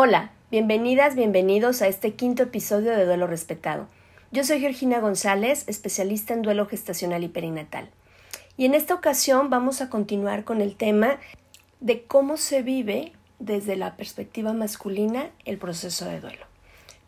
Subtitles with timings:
[0.00, 3.88] Hola, bienvenidas, bienvenidos a este quinto episodio de Duelo Respetado.
[4.30, 7.90] Yo soy Georgina González, especialista en duelo gestacional y perinatal.
[8.56, 11.18] Y en esta ocasión vamos a continuar con el tema
[11.80, 13.10] de cómo se vive
[13.40, 16.46] desde la perspectiva masculina el proceso de duelo.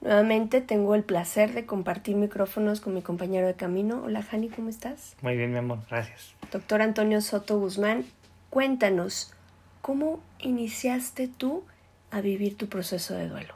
[0.01, 4.03] Nuevamente tengo el placer de compartir micrófonos con mi compañero de camino.
[4.05, 5.15] Hola Jani, ¿cómo estás?
[5.23, 6.35] Muy bien, mi amor, gracias.
[6.51, 8.05] Doctor Antonio Soto Guzmán,
[8.51, 9.33] cuéntanos,
[9.81, 11.63] ¿cómo iniciaste tú
[12.11, 13.55] a vivir tu proceso de duelo?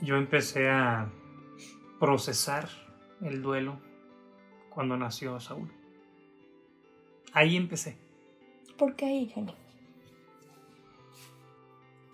[0.00, 1.10] Yo empecé a
[2.00, 2.68] procesar
[3.20, 3.78] el duelo
[4.70, 5.70] cuando nació Saúl.
[7.32, 7.96] Ahí empecé.
[8.76, 9.54] ¿Por qué ahí, Jani?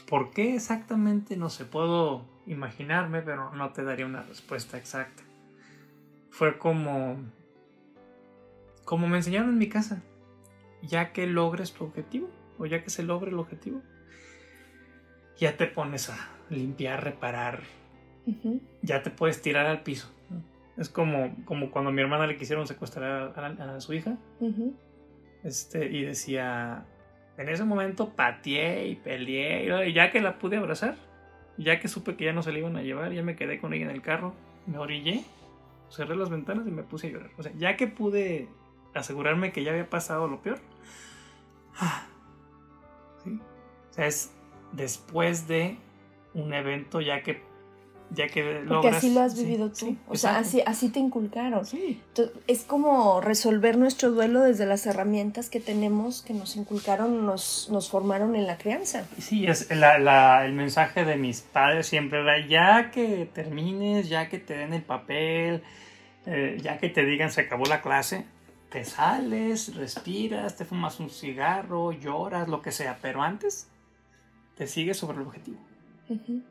[0.08, 1.36] ¿Por qué exactamente?
[1.36, 5.22] No sé, puedo imaginarme, pero no te daría una respuesta exacta.
[6.30, 7.16] Fue como...
[8.84, 10.02] como me enseñaron en mi casa.
[10.82, 13.82] Ya que logres tu objetivo, o ya que se logre el objetivo,
[15.36, 16.16] ya te pones a
[16.50, 17.62] limpiar, reparar,
[18.82, 20.12] ya te puedes tirar al piso.
[20.76, 24.16] Es como, como cuando a mi hermana le quisieron secuestrar a, a- a su hija.
[25.42, 26.84] Este, y decía,
[27.36, 30.94] en ese momento pateé y peleé, y ya que la pude abrazar,
[31.58, 33.74] ya que supe que ya no se la iban a llevar, ya me quedé con
[33.74, 34.32] ella en el carro,
[34.66, 35.24] me orillé,
[35.90, 37.30] cerré las ventanas y me puse a llorar.
[37.36, 38.48] O sea, ya que pude
[38.94, 40.60] asegurarme que ya había pasado lo peor,
[41.76, 42.06] ah,
[43.24, 43.40] ¿sí?
[43.90, 44.32] O sea, es
[44.72, 45.76] después de
[46.34, 47.42] un evento ya que
[48.10, 49.74] ya que porque así lo has sí, vivido tú.
[49.76, 51.66] sí, o sea así así te inculcaron.
[51.66, 52.00] Sí.
[52.08, 57.68] Entonces, es como resolver nuestro duelo desde las herramientas que tenemos que nos inculcaron nos
[57.70, 59.04] nos formaron en la crianza.
[59.18, 64.28] Sí, es la- la- el mensaje de mis padres siempre era, ya que termines, ya
[64.28, 65.62] que te den el papel,
[66.26, 68.24] eh, ya que te digan se acabó la clase,
[68.70, 73.68] te sales, respiras, te fumas un cigarro, lloras, lo que sea, pero antes
[74.56, 75.58] te sigues sobre el objetivo.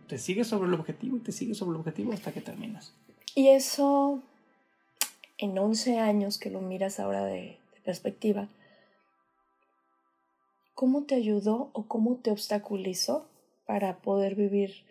[0.08, 2.94] Te sigues sobre el objetivo y te sigues sobre el objetivo hasta que terminas.
[3.36, 4.22] Y eso,
[5.38, 8.48] en 11 años que lo miras ahora de, de perspectiva,
[10.74, 13.28] ¿cómo te ayudó o cómo te obstaculizó
[13.66, 14.84] para poder vivir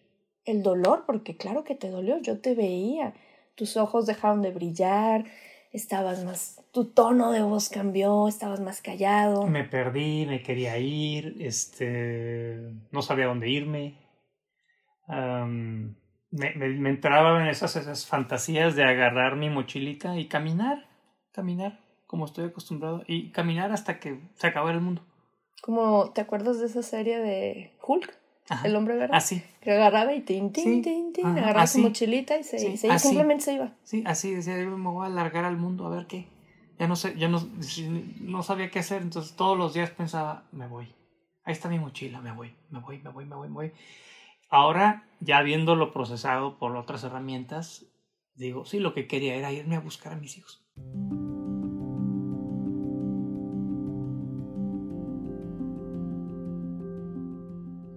[0.44, 1.04] el dolor?
[1.06, 3.15] Porque claro que te dolió, yo te veía,
[3.54, 5.25] tus ojos dejaron de brillar,
[5.72, 9.47] estabas más, tu tono de voz cambió, estabas más callado.
[9.47, 12.59] Me perdí, me quería ir, este,
[12.91, 14.05] no sabía dónde irme.
[15.06, 15.94] Am,
[16.30, 20.86] me, me, me entraban esas, esas fantasías de agarrar mi mochilita y caminar,
[21.32, 25.03] caminar como estoy acostumbrado y caminar hasta que se acabara el mundo.
[25.62, 28.14] Como, ¿te acuerdas de esa serie de Hulk?
[28.48, 28.66] Ajá.
[28.66, 29.16] El hombre verde.
[29.16, 30.82] Así, Que agarraba y tin, tin, Sí.
[30.82, 31.82] tin, tin, Ajá, agarraba su así.
[31.82, 33.09] mochilita y se, Sí, se iba, así.
[33.09, 33.72] simplemente se iba.
[33.82, 36.28] sí, así decía, yo me voy a alargar al mundo a ver qué.
[36.78, 37.41] Ya no sé, ya no,
[38.20, 40.94] no sabía qué hacer, entonces todos los días pensaba, me voy.
[41.44, 43.72] Ahí está mi mochila, me voy, me voy, me voy, me voy, me voy.
[44.48, 47.87] Ahora, ya viéndolo procesado por otras herramientas,
[48.34, 50.65] digo, sí, lo que quería era irme a buscar a mis hijos.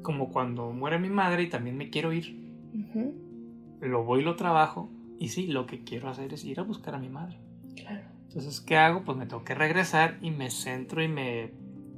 [0.01, 2.35] Como cuando muere mi madre y también me quiero ir,
[3.81, 6.95] lo voy y lo trabajo, Y sí, lo que quiero hacer es ir a buscar
[6.95, 7.37] a mi madre.
[7.75, 8.07] Claro.
[8.29, 9.03] Entonces, ¿qué hago?
[9.03, 11.51] Pues me tengo que regresar y me centro y me,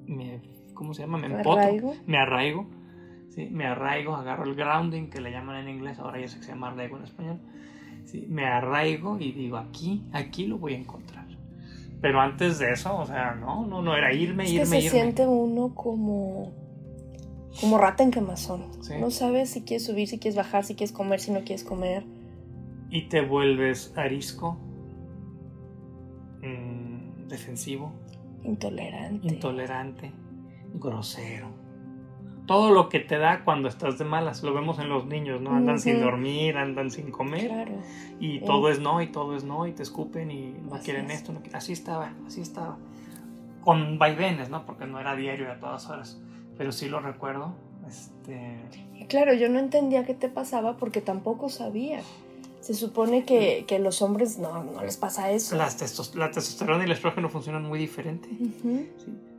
[0.08, 0.42] me
[0.74, 1.20] ¿cómo se llama?
[1.20, 1.94] Me empoto, Arraigo.
[2.08, 2.68] me arraigo,
[3.34, 3.48] ¿sí?
[3.52, 6.52] me arraigo, agarro el grounding que le llaman en inglés, ahora ya sé que se
[6.52, 7.40] llama arraigo en español,
[8.06, 8.28] ¿sí?
[8.30, 11.26] me arraigo y digo, aquí, aquí lo voy a encontrar.
[12.02, 14.78] Pero antes de eso, o sea, no, no, no era irme, Es que irme, se
[14.80, 14.90] irme.
[14.90, 16.52] siente uno como
[17.60, 18.64] como rata en quemazón.
[18.82, 18.94] Sí.
[19.00, 22.04] No sabes si quieres subir, si quieres bajar, si quieres comer, si no quieres comer.
[22.90, 24.58] Y te vuelves arisco,
[26.42, 27.92] mm, defensivo,
[28.44, 29.28] Intolerante.
[29.28, 30.12] intolerante,
[30.76, 31.50] grosero.
[32.52, 35.56] Todo lo que te da cuando estás de malas, lo vemos en los niños, ¿no?
[35.56, 36.06] Andan sin Ujú.
[36.06, 37.72] dormir, andan sin comer Claro.
[38.20, 38.46] y Sí.
[38.46, 41.20] todo es no y todo es no y te escupen y no Así quieren es.
[41.22, 42.78] esto, no así estaba, así estaba.
[43.62, 44.66] Con vaivenes, ¿no?
[44.66, 46.20] Porque no era diario y a todas horas,
[46.58, 47.54] pero sí lo recuerdo.
[47.88, 48.60] Este,
[49.08, 52.02] claro, yo no entendía qué te pasaba porque tampoco sabía.
[52.62, 55.56] Se supone que, que los hombres no, no les pasa eso.
[55.58, 58.30] las testos- la testosterona y el estrógeno funcionan muy diferente.
[58.30, 58.90] Sí.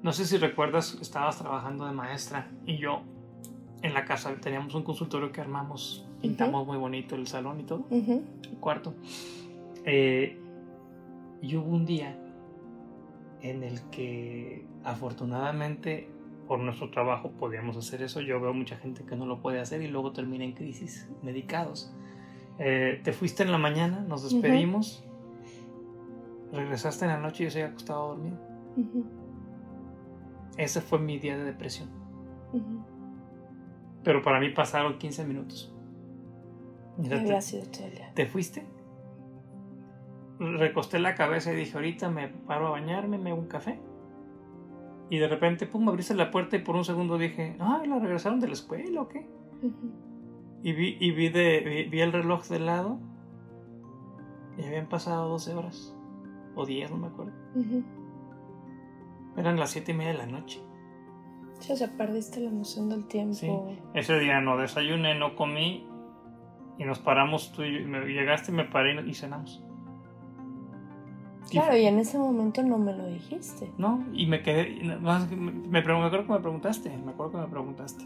[0.03, 3.03] No sé si recuerdas, estabas trabajando de maestra y yo
[3.83, 7.85] en la casa teníamos un consultorio que armamos, pintamos muy bonito el salón y todo,
[7.91, 8.25] el
[8.61, 8.95] cuarto.
[9.85, 10.39] Eh,
[11.41, 12.17] y hubo un día
[13.41, 16.09] en el que afortunadamente
[16.49, 18.21] por nuestro trabajo podíamos hacer eso.
[18.21, 21.93] Yo veo mucha gente que no lo puede hacer y luego termina en crisis, medicados.
[22.59, 25.05] Eh, te fuiste en la mañana, nos despedimos,
[26.53, 28.35] regresaste en la noche y yo seguía acostado a dormir.
[28.77, 29.05] Ujú.
[30.57, 31.89] Ese fue mi día de depresión.
[34.05, 35.75] Pero para mí pasaron 15 minutos.
[36.99, 38.13] Mira, Había te, sido todo el día.
[38.15, 38.67] ¿te fuiste?
[40.39, 43.81] Recosté la cabeza y dije, ahorita me paro a bañarme, me hago un café.
[45.09, 48.41] Y de repente, pum, abriste la puerta y por un segundo dije, ah, ¿la regresaron
[48.41, 49.27] de la escuela o qué?
[50.63, 52.99] Y vi, y vi, de, vi, vi el reloj de lado
[54.57, 55.97] y habían pasado 12 horas.
[56.55, 57.33] O 10, no me acuerdo.
[57.55, 57.83] Ujú.
[59.37, 60.61] Eran las 7 y media de la noche.
[61.71, 63.35] O sea, perdiste la noción del tiempo.
[63.35, 63.51] Sí.
[63.95, 65.87] Ese día no desayuné, no comí
[66.79, 69.63] y nos paramos tú y me llegaste, me paré y cenamos.
[71.51, 73.71] Claro, y en ese momento no me lo dijiste.
[73.77, 77.33] No, y me quedé, y más me, me, me acuerdo que me preguntaste, me acuerdo
[77.33, 78.05] que me preguntaste,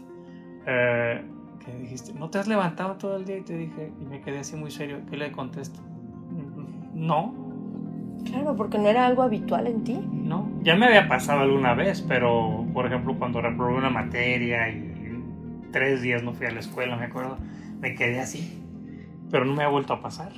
[0.65, 1.25] eh,
[1.63, 3.37] que dijiste, ¿no te has levantado todo el día?
[3.37, 5.79] Y te dije, y me quedé así muy serio, ¿qué le contesto?
[6.93, 7.33] No,
[8.25, 9.99] Claro, porque no era algo habitual en ti.
[10.11, 15.21] no, ya me había pasado alguna vez, pero por ejemplo cuando reprobé una materia y
[15.71, 17.37] tres días no fui a la escuela, me acuerdo,
[17.79, 18.61] me quedé así,
[19.31, 20.33] pero no me ha vuelto a pasar.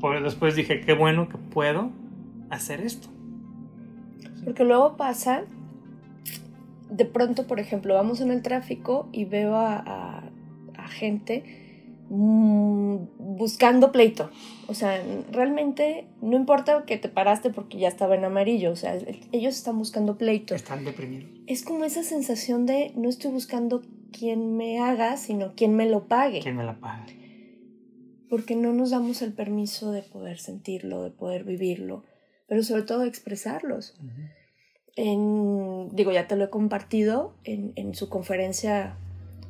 [0.00, 1.90] Por, después dije, qué bueno que puedo
[2.50, 3.08] hacer esto.
[4.44, 5.42] Porque luego pasa,
[6.90, 10.30] de pronto, por ejemplo, vamos en el tráfico y veo a, a-
[10.78, 11.44] a gente
[12.10, 14.30] mm, buscando pleito.
[14.68, 15.02] O sea,
[15.32, 18.70] realmente no importa que te paraste porque ya estaba en amarillo.
[18.72, 18.96] O sea,
[19.32, 20.54] ellos están buscando pleito.
[20.54, 21.30] Están deprimidos.
[21.46, 26.06] Es como esa sensación de no estoy buscando quién me haga, sino quién me lo
[26.08, 26.40] pague.
[26.40, 27.06] ¿Quién me la paga?
[28.28, 32.02] Porque no nos damos el permiso de poder sentirlo, de poder vivirlo,
[32.48, 33.94] pero sobre todo de expresarlos.
[34.96, 38.96] En, digo, ya te lo he compartido, en, en su conferencia,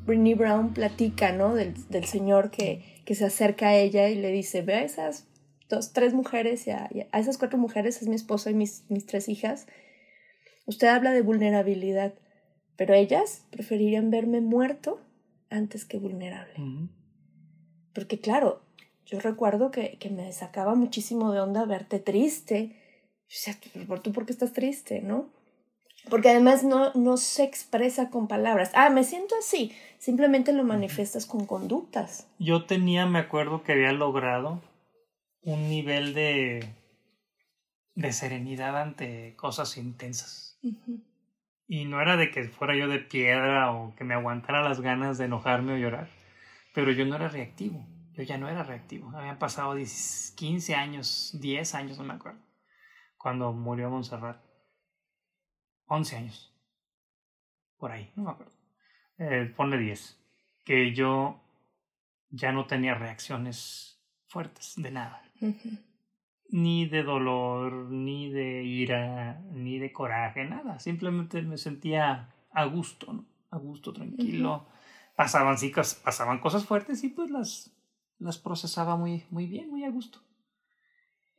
[0.05, 1.55] Britney Brown platica, ¿no?
[1.55, 5.29] Del, del señor que, que se acerca a ella y le dice, ve a esas
[5.69, 8.85] dos, tres mujeres, y a, y a esas cuatro mujeres, es mi esposa y mis,
[8.89, 9.67] mis tres hijas.
[10.67, 12.15] Usted habla de vulnerabilidad,
[12.77, 15.01] pero ellas preferirían verme muerto
[15.49, 16.55] antes que vulnerable.
[16.59, 16.89] Ujú.
[17.95, 18.63] Porque claro,
[19.07, 22.77] yo recuerdo que, que me sacaba muchísimo de onda verte triste.
[23.23, 25.36] O sea, ¿por tú por qué estás triste, no?
[26.09, 28.71] Porque además no, no se expresa con palabras.
[28.75, 29.73] Ah, me siento así.
[29.99, 32.29] Simplemente lo manifiestas con conductas.
[32.39, 34.63] Yo tenía, me acuerdo que había logrado
[35.43, 36.69] un nivel de,
[37.95, 40.59] de serenidad ante cosas intensas.
[41.69, 45.19] Y no era de que fuera yo de piedra o que me aguantara las ganas
[45.19, 46.09] de enojarme o llorar,
[46.75, 47.85] pero yo no era reactivo.
[48.15, 49.11] Yo ya no era reactivo.
[49.11, 52.41] Habían pasado 10, 15 años, 10 años, no me acuerdo,
[53.19, 54.46] cuando murió Montserrat.
[55.87, 56.53] 11 años.
[57.79, 58.53] Por ahí, no me acuerdo.
[59.19, 60.19] Eh, ponle 10.
[60.65, 61.41] Que yo
[62.31, 65.23] ya no tenía reacciones fuertes de nada.
[66.49, 70.79] Ni de dolor, ni de ira, ni de coraje, nada.
[70.79, 73.27] Simplemente me sentía a gusto, ¿no?
[73.51, 74.67] A gusto, tranquilo.
[75.17, 75.73] Pasaban, sí,
[76.05, 77.73] pasaban cosas fuertes y pues las,
[78.19, 80.21] las procesaba muy, muy bien, muy a gusto.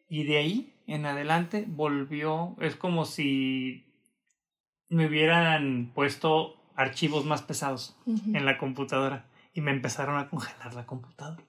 [0.09, 3.86] Y de ahí en adelante volvió, es como si
[4.89, 10.85] me hubieran puesto archivos más pesados en la computadora y me empezaron a congelar la
[10.85, 11.43] computadora.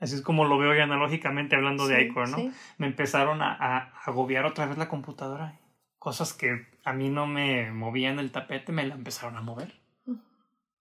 [0.00, 2.36] Así es como lo veo ya analógicamente hablando de Sí, Icor, ¿no?
[2.36, 2.50] sí.
[2.78, 5.60] Me empezaron a, a agobiar otra vez la computadora.
[5.98, 9.74] Cosas que a mí no me movían el tapete, me la empezaron a mover.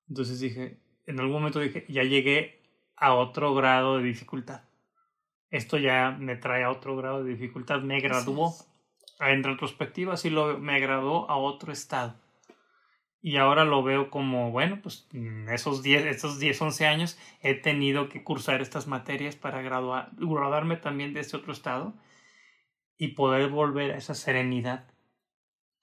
[0.10, 2.62] Entonces dije, en algún momento dije, ya llegué
[2.96, 4.64] a otro grado de dificultad.
[5.50, 7.82] Esto ya me trae a otro grado de dificultad.
[7.82, 8.54] Me graduó.
[9.20, 12.16] En retrospectiva, sí lo me graduó a otro estado.
[13.22, 17.54] Y ahora lo veo como, bueno, pues mm, esos 10, esos 10, 11 años he
[17.56, 21.94] tenido que cursar estas materias para graduar, graduarme también de este otro estado
[22.98, 24.92] y poder volver a esa serenidad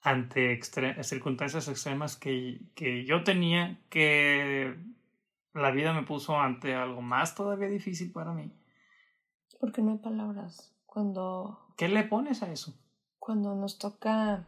[0.01, 4.75] ante extre- circunstancias extremas que, que yo tenía, que
[5.53, 8.51] la vida me puso ante algo más todavía difícil para mí.
[9.59, 10.75] Porque no hay palabras.
[10.85, 12.77] Cuando, ¿Qué le pones a eso?
[13.21, 14.47] Cuando nos toca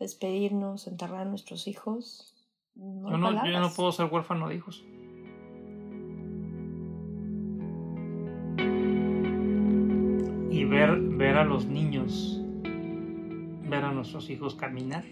[0.00, 2.34] despedirnos, enterrar a nuestros hijos,
[2.74, 4.84] no Yo no, yo no puedo ser huérfano de hijos.
[10.50, 15.04] Y ver, ver a los niños, ver a nuestros hijos caminar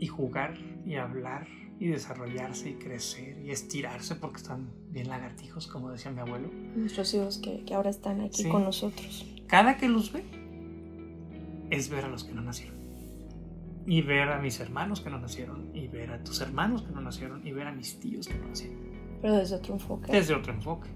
[0.00, 1.46] y jugar y hablar
[1.78, 6.48] y desarrollarse y crecer y estirarse porque están bien lagartijos, como decía mi abuelo.
[6.76, 8.48] Nuestros hijos que, que ahora están aquí Sí.
[8.48, 9.26] con nosotros.
[9.46, 10.24] Cada que los ve
[11.70, 12.78] es ver a los que no nacieron.
[13.86, 17.00] Y ver a mis hermanos que no nacieron, y ver a tus hermanos que no
[17.00, 18.78] nacieron, y ver a mis tíos que no nacieron.
[19.22, 20.12] Pero desde otro enfoque.
[20.12, 20.88] Desde otro enfoque.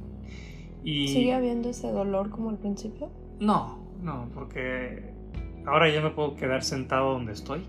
[0.85, 3.11] Y ¿Sigue habiendo ese dolor como al principio?
[3.41, 5.13] no, no, porque
[5.67, 7.63] ahora ya me puedo quedar sentado donde estoy.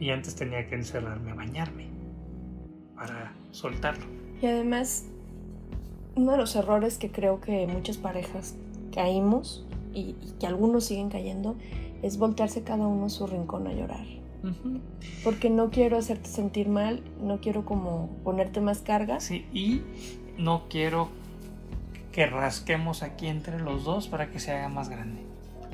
[0.00, 1.86] Y antes tenía que encerrarme a bañarme
[2.96, 4.04] para soltarlo.
[4.42, 5.04] Y además,
[6.16, 8.56] uno de los errores que creo que muchas parejas
[8.92, 11.56] caímos y, y que algunos siguen cayendo
[12.02, 14.04] es voltearse cada uno a su rincón a llorar.
[15.22, 19.22] Porque no quiero hacerte sentir mal, no quiero como ponerte más cargas.
[19.22, 19.82] Sí, y
[20.36, 21.08] no quiero
[22.10, 25.22] que rasquemos aquí entre los dos para que se haga más grande.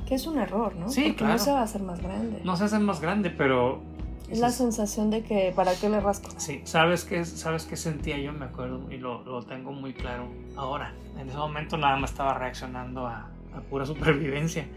[0.05, 0.89] Que es un error, ¿no?
[0.89, 1.33] Sí, Porque claro.
[1.33, 2.41] no se va a hacer más grande.
[2.43, 3.81] No se hace más grande, pero...
[4.29, 6.29] es la sensación de que, ¿para qué le rasco?
[6.37, 8.31] Sí, ¿sabes qué, ¿sabes qué sentía yo?
[8.31, 10.93] Me acuerdo y lo, lo tengo muy claro ahora.
[11.17, 14.67] En ese momento nada más estaba reaccionando a, a pura supervivencia.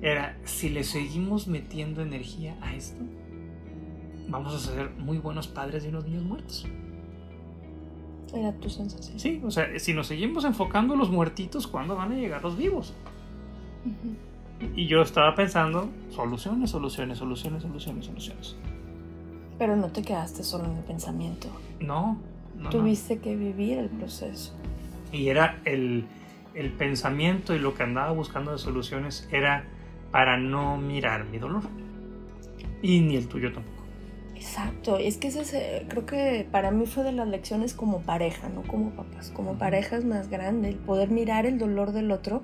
[0.00, 3.02] Era, si le seguimos metiendo energía a esto,
[4.28, 6.66] vamos a ser muy buenos padres de unos niños muertos.
[8.32, 9.18] Era tu sensación.
[9.18, 12.56] Sí, o sea, si nos seguimos enfocando en los muertitos, ¿cuándo van a llegar los
[12.56, 12.94] vivos?
[14.74, 18.56] Y yo estaba pensando, soluciones, soluciones, soluciones, soluciones, soluciones.
[19.58, 21.48] Pero no te quedaste solo en el pensamiento.
[21.80, 22.18] No,
[22.56, 22.70] no, no.
[22.70, 24.52] Tuviste que vivir el proceso.
[25.12, 26.06] Y era el,
[26.54, 29.64] el pensamiento y lo que andaba buscando de soluciones era
[30.10, 31.62] para no mirar mi dolor.
[32.82, 33.74] Y ni el tuyo tampoco.
[34.36, 38.00] Exacto, es que ese es, eh, creo que para mí fue de las lecciones como
[38.00, 42.10] pareja, no como papás, como pareja es más grande, el poder mirar el dolor del
[42.10, 42.42] otro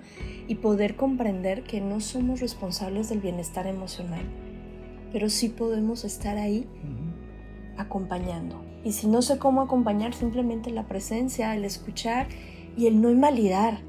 [0.49, 4.23] y poder comprender que no somos responsables del bienestar emocional,
[5.13, 6.67] pero sí podemos estar ahí
[7.77, 8.63] acompañando.
[8.85, 12.29] Y si no sé cómo acompañar, simplemente la presencia, el escuchar
[12.77, 13.81] y el no invalidar,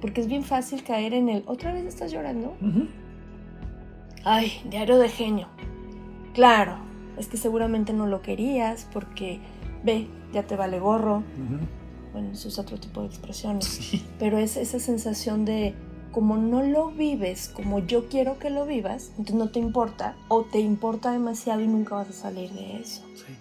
[0.00, 2.54] porque es bien fácil caer en el, ¿otra vez estás llorando?
[4.24, 5.48] Ay, diario de genio.
[6.34, 6.76] Claro,
[7.18, 9.40] es que seguramente no lo querías porque,
[9.84, 11.22] ve, ya te vale gorro.
[12.12, 13.64] Bueno, eso es otro tipo de expresiones.
[13.64, 14.04] Sí.
[14.18, 15.74] Pero es esa sensación de,
[16.12, 20.44] como no lo vives como yo quiero que lo vivas, entonces no te importa o
[20.44, 23.02] te importa demasiado y nunca vas a salir de eso.
[23.16, 23.36] Sí.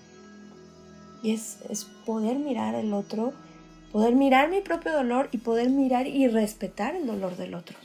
[1.23, 3.33] Y es, es poder mirar al otro,
[3.91, 7.77] poder mirar mi propio dolor y poder mirar y respetar el dolor del otro.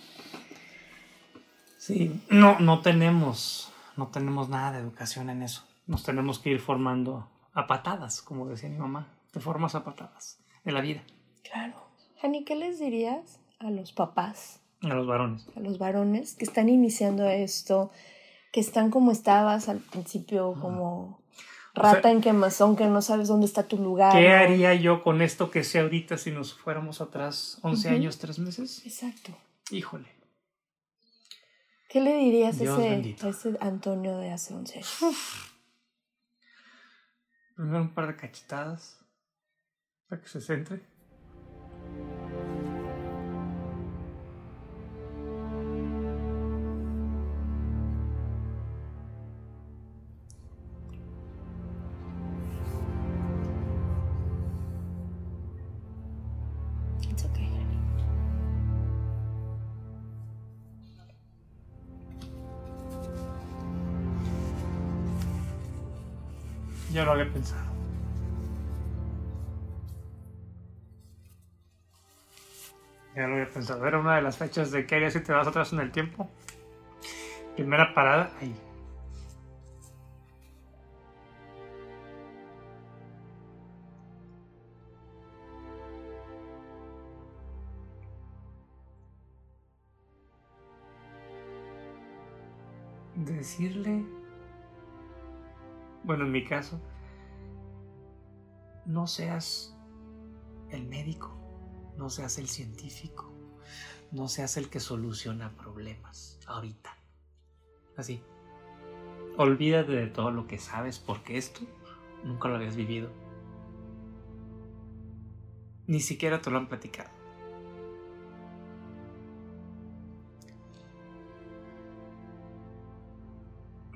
[1.76, 5.64] Sí, no, no tenemos, no tenemos nada de educación en eso.
[5.87, 9.09] Nos tenemos que ir formando a patadas, como decía mi mamá.
[9.31, 11.02] Te formas a patadas de la vida,
[11.45, 11.75] Claro.
[12.23, 15.47] Hani, ¿qué les dirías a los papás, a los varones.
[15.56, 17.90] a los varones que están iniciando esto,
[18.52, 21.21] que están como estabas al principio, como
[21.75, 24.12] rata sea, en quemazón, que no sabes dónde está tu lugar?
[24.12, 24.35] ¿Qué ¿no?
[24.35, 27.97] haría yo con esto que sé ahorita si nos fuéramos atrás 11 Ujú.
[27.97, 28.83] años, 3 meses?
[28.87, 29.37] Exacto.
[29.71, 30.09] Híjole.
[31.88, 34.99] ¿Qué le dirías a ese, a ese Antonio de hace 11 años?
[37.54, 38.99] Primero un par de cachetadas
[40.09, 40.80] para que se centre.
[66.96, 67.62] Yo no lo he pensado.
[73.14, 73.86] Ya lo había pensado.
[73.86, 76.30] Era una de las fechas de qué harías si te vas atrás en el tiempo.
[77.54, 78.56] Primera parada, ahí.
[93.16, 94.02] Decirle
[96.06, 96.80] bueno, en mi caso,
[98.86, 99.76] no seas
[100.70, 101.36] el médico,
[101.98, 103.32] no seas el científico,
[104.12, 106.96] no seas el que soluciona problemas ahorita.
[107.96, 108.22] Así.
[109.36, 111.60] Olvídate de todo lo que sabes porque esto
[112.22, 113.10] nunca lo habías vivido.
[115.88, 117.10] Ni siquiera te lo han platicado.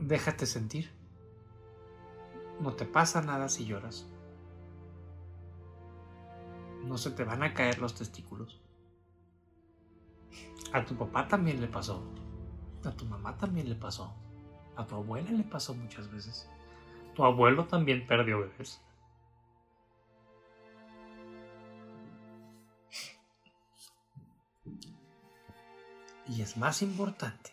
[0.01, 1.00] Déjate sentir.
[2.61, 4.07] No te pasa nada si lloras.
[6.85, 8.61] No se te van a caer los testículos.
[10.73, 12.05] A tu papá también le pasó.
[12.85, 14.15] A tu mamá también le pasó.
[14.77, 16.49] A tu abuela le pasó muchas veces.
[17.15, 18.81] Tu abuelo también perdió bebés.
[26.29, 27.51] Y es más importante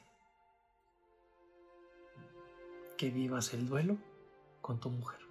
[2.97, 3.97] que vivas el duelo
[4.67, 5.21] con tu mujer.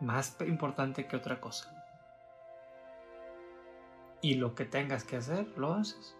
[0.00, 1.70] Más importante que otra cosa.
[4.22, 6.16] Y lo que tengas que hacer, lo haces.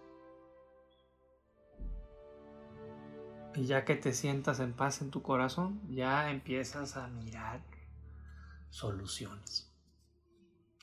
[3.54, 7.62] Y ya que te sientas en paz en tu corazón, ya empiezas a mirar
[8.68, 9.72] soluciones.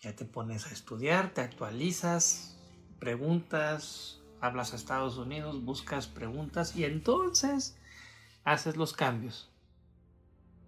[0.01, 2.58] Ya te pones a estudiar, te actualizas,
[2.98, 7.78] preguntas, hablas a Estados Unidos, buscas preguntas y entonces
[8.44, 9.52] haces los cambios.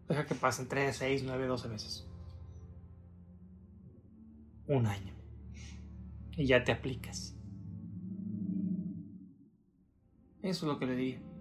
[0.07, 2.07] Deja que pasen 3, 6, 9, 12 meses.
[4.67, 5.13] Un año.
[6.35, 7.35] Y ya te aplicas.
[10.41, 11.33] Eso es lo que le diría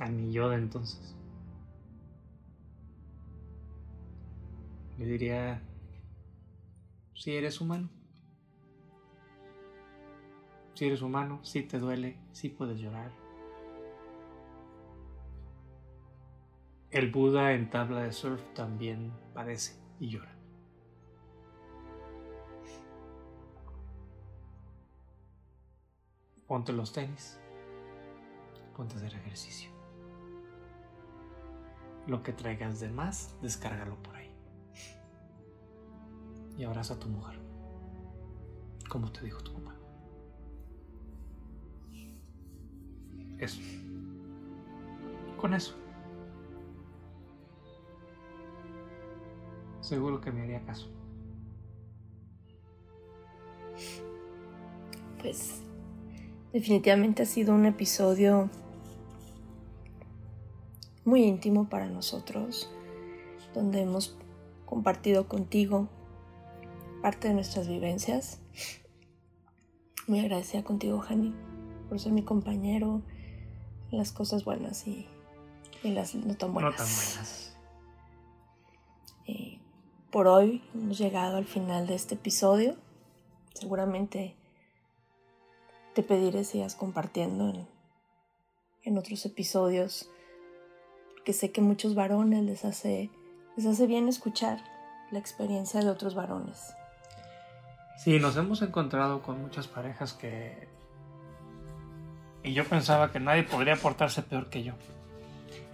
[0.00, 1.16] a mi yo de entonces.
[4.98, 5.62] Le diría,
[7.14, 7.88] si eres humano.
[10.74, 13.23] Si eres humano, si te duele, si puedes llorar.
[16.94, 20.32] El Buda en tabla de surf también padece y llora.
[26.46, 27.40] Ponte los tenis,
[28.76, 29.72] ponte a hacer ejercicio.
[32.06, 34.30] Lo que traigas de más, descárgalo por ahí.
[36.56, 37.40] Y abraza a tu mujer,
[38.88, 39.74] como te dijo tu papá.
[43.38, 43.60] Eso.
[45.36, 45.83] Con eso.
[49.84, 50.88] Seguro que me haría caso.
[55.20, 55.60] Pues
[56.54, 58.48] definitivamente ha sido un episodio
[61.04, 62.70] muy íntimo para nosotros,
[63.52, 64.16] donde hemos
[64.64, 65.90] compartido contigo
[67.02, 68.40] parte de nuestras vivencias.
[70.06, 71.34] Muy agradecida contigo, Jani,
[71.90, 73.02] por ser mi compañero
[73.92, 75.06] en las cosas buenas y
[75.82, 76.72] en las no tan buenas.
[76.72, 77.43] No tan buenas.
[80.14, 82.76] Por hoy hemos llegado al final de este episodio.
[83.52, 84.36] Seguramente
[85.92, 87.66] te pediré sigas compartiendo en,
[88.84, 90.08] en otros episodios
[91.24, 93.10] que sé que muchos varones les hace,
[93.56, 94.60] les hace bien escuchar
[95.10, 96.76] la experiencia de otros varones.
[97.98, 100.68] Sí, nos hemos encontrado con muchas parejas que...
[102.44, 104.74] Y yo pensaba que nadie podría portarse peor que yo.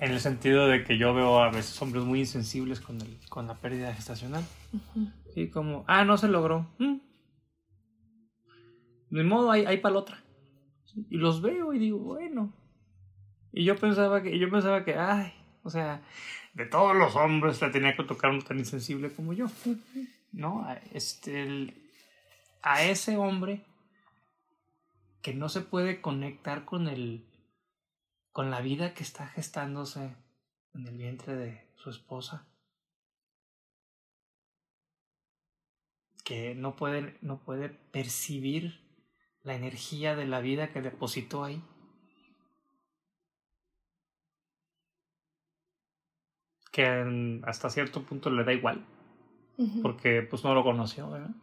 [0.01, 3.47] En el sentido de que yo veo a veces hombres muy insensibles con, el, con
[3.47, 4.43] la pérdida gestacional.
[5.37, 6.67] Y como, ah, no se logró.
[6.79, 6.97] Mm.
[9.11, 10.25] De modo, hay, hay para la otra.
[11.11, 12.53] Y los veo y digo, bueno.
[13.53, 16.03] Y yo pensaba que, yo pensaba que, ay, o sea,
[16.55, 19.47] de todos los hombres le tenía que tocar uno tan insensible como yo.
[20.33, 20.67] ¿No?
[20.93, 21.75] Este, el,
[22.63, 23.65] a ese hombre
[25.21, 27.27] que no se puede conectar con el
[28.33, 30.17] con la vida que está gestándose
[30.75, 32.47] en el vientre de su esposa.
[36.25, 38.81] Que no puede, no puede percibir
[39.43, 41.63] la energía de la vida que depositó ahí.
[46.71, 48.85] que hasta cierto punto le da igual,
[49.83, 51.35] porque pues no lo conoció, ¿verdad?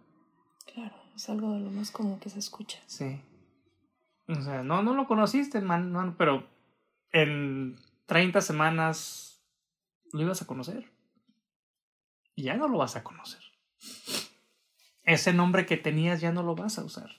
[0.74, 2.80] Claro, es algo de lo más común que se escucha.
[2.86, 3.22] Sí.
[4.28, 6.48] O sea, no, no lo conociste, man, pero
[7.12, 9.42] en 30 semanas
[10.12, 10.92] lo ibas a conocer.
[12.36, 13.42] Y ya no lo vas a conocer.
[15.04, 17.12] ese nombre que tenías ya no lo vas a usar.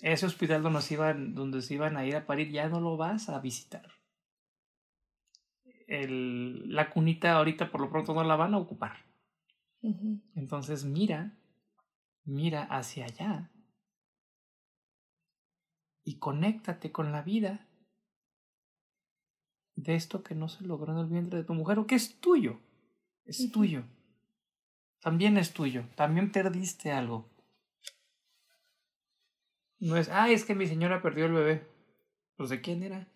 [0.00, 2.96] Ese hospital donde se iban, donde se iban a ir a parir ya no lo
[2.96, 3.88] vas a visitar.
[5.86, 9.04] El, la cunita ahorita por lo pronto no la van a ocupar.
[10.34, 11.38] Entonces mira,
[12.24, 13.51] mira hacia allá
[16.04, 17.68] y conéctate con la vida
[19.74, 22.20] de esto que no se logró en el vientre de tu mujer o que es
[22.20, 22.60] tuyo.
[23.24, 23.84] Es tuyo.
[25.00, 25.84] También es tuyo.
[25.96, 27.28] También perdiste algo.
[29.78, 31.66] No es, ah, es que mi señora perdió el bebé.
[32.36, 33.08] Pues de quién era?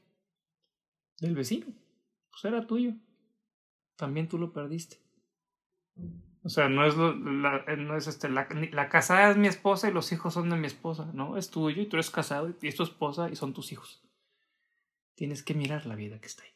[1.21, 1.67] Del vecino.
[2.31, 2.95] Pues era tuyo.
[3.97, 4.99] También tú lo perdiste.
[6.47, 9.93] O sea, no es, la, no es este, la, la, casada es mi esposa y
[9.93, 11.37] los hijos son de mi esposa, ¿no?
[11.37, 14.01] Es tuyo y tú eres casado y es tu esposa y son tus hijos.
[15.17, 16.53] Tienes que mirar la vida que está ahí.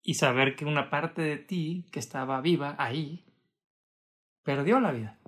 [0.00, 3.24] Y saber que una parte de ti que estaba viva ahí,
[4.44, 5.18] perdió la vida.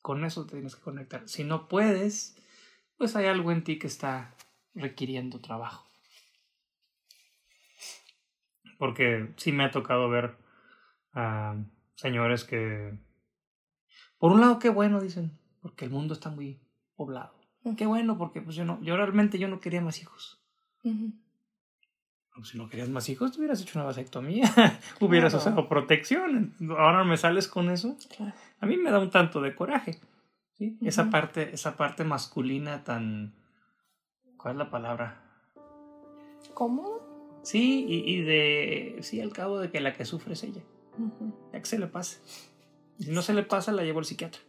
[0.00, 1.28] Con eso te tienes que conectar.
[1.28, 2.36] Si no puedes,
[2.96, 4.34] pues hay algo en ti que está
[4.74, 5.93] requiriendo trabajo.
[8.78, 10.36] Porque sí me ha tocado ver
[11.12, 11.56] a
[11.94, 12.98] señores que,
[14.18, 16.60] por un lado, qué bueno, dicen, porque el mundo está muy
[16.96, 17.34] poblado.
[17.76, 20.42] Qué bueno, porque pues yo no, yo realmente yo no quería más hijos.
[22.42, 24.50] Si no querías más hijos, te hubieras hecho una vasectomía,
[25.00, 26.54] hubieras usado protección.
[26.76, 27.96] Ahora me sales con eso.
[28.60, 30.00] A mí me da un tanto de coraje.
[30.52, 30.78] ¿sí?
[30.82, 33.34] esa, parte, esa parte masculina tan...
[34.36, 35.22] ¿Cuál es la palabra?
[36.52, 37.03] ¿Cómo?
[37.44, 38.98] Sí, y, y, de...
[39.02, 40.62] Sí, al cabo de que la que sufre es ella.
[41.52, 42.18] Ya que se le pase.
[42.98, 44.40] Si no se le pasa, la llevo al psiquiatra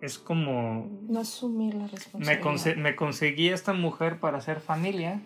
[0.00, 0.88] es como...
[1.08, 2.76] No asumir la responsabilidad.
[2.76, 5.20] Me, me conseguí esta mujer para hacer familia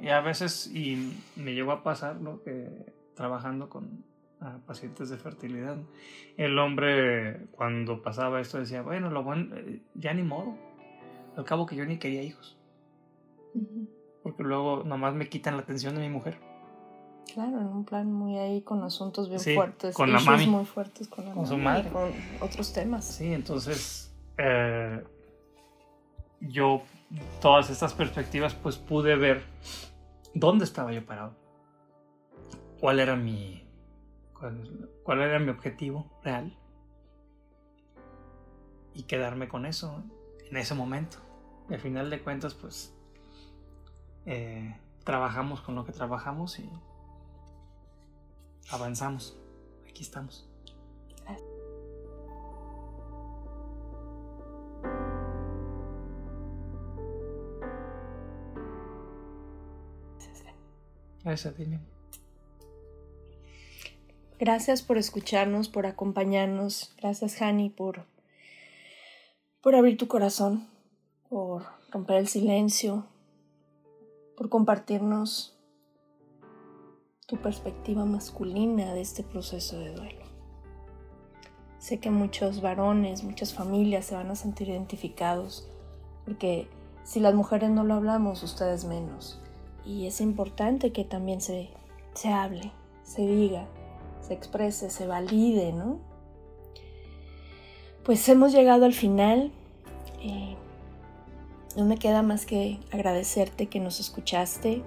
[0.00, 2.42] y a veces, y me llegó a pasar, ¿no?
[2.42, 2.68] Que
[3.14, 4.04] trabajando con
[4.66, 5.76] pacientes de fertilidad,
[6.36, 10.56] el hombre cuando pasaba esto decía, bueno, lo bueno, eh, ya ni modo.
[11.36, 12.58] Al cabo que yo ni quería hijos.
[14.22, 16.38] Porque luego nomás me quitan la atención de mi mujer.
[17.32, 19.94] Claro, en un plan muy ahí con asuntos bien fuertes.
[19.94, 20.46] Con la mami.
[20.46, 21.88] muy fuertes con la con su madre.
[21.90, 23.06] con otros temas.
[23.06, 25.02] Sí, entonces eh,
[26.40, 26.82] yo
[27.40, 29.44] todas estas perspectivas pues pude ver
[30.34, 31.34] dónde estaba yo parado.
[32.80, 33.66] Cuál era mi
[34.38, 36.56] cuál, cuál era mi objetivo real.
[38.94, 40.02] Y quedarme con eso
[40.50, 41.16] en ese momento.
[41.70, 42.94] Y al final de cuentas pues
[44.26, 46.70] eh, trabajamos con lo que trabajamos y
[48.70, 49.36] avanzamos.
[49.88, 50.48] Aquí estamos.
[61.24, 61.54] Gracias,
[64.40, 66.92] Gracias por escucharnos, por acompañarnos.
[66.98, 68.06] Gracias, Hani, por,
[69.60, 70.68] por abrir tu corazón,
[71.28, 73.06] por romper el silencio,
[74.36, 75.58] por compartirnos
[77.26, 80.24] tu perspectiva masculina de este proceso de duelo.
[81.78, 85.68] Sé que muchos varones, muchas familias se van a sentir identificados,
[86.24, 86.68] porque
[87.04, 89.40] si las mujeres no lo hablamos, ustedes menos.
[89.84, 91.70] Y es importante que también se,
[92.14, 92.70] se hable,
[93.02, 93.66] se diga,
[94.20, 95.98] se exprese, se valide, ¿no?
[98.04, 99.50] Pues hemos llegado al final.
[100.20, 100.56] Eh,
[101.76, 104.82] no me queda más que agradecerte que nos escuchaste,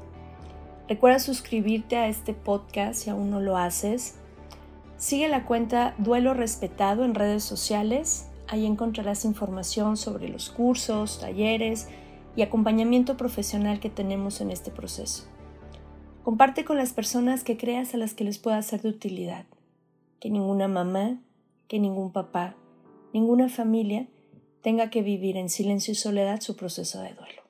[0.87, 4.15] Recuerda suscribirte a este podcast si aún no lo haces.
[4.97, 8.29] Sigue la cuenta Duelo Respetado en redes sociales.
[8.47, 11.89] Ahí encontrarás información sobre los cursos, talleres
[12.35, 15.23] y acompañamiento profesional que tenemos en este proceso.
[16.23, 19.45] Comparte con las personas que creas a las que les pueda ser de utilidad.
[20.19, 21.19] Que ninguna mamá,
[21.67, 22.55] que ningún papá,
[23.11, 24.05] ninguna familia
[24.65, 27.43] tenga que vivir en silencio y soledad su proceso de duelo.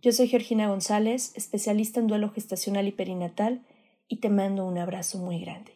[0.00, 3.66] Yo soy Georgina González, especialista en duelo gestacional y perinatal,
[4.06, 5.72] y te mando un abrazo muy grande.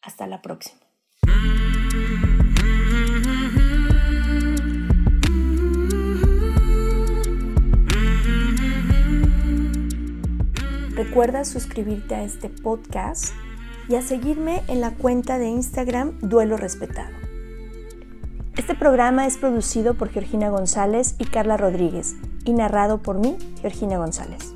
[0.00, 0.80] Hasta la próxima.
[10.94, 13.34] Recuerda suscribirte a este podcast
[13.88, 17.23] y a seguirme en la cuenta de Instagram Duelo Respetado.
[18.56, 22.14] Este programa es producido por Georgina González y Carla Rodríguez
[22.44, 24.53] y narrado por mí, Georgina González.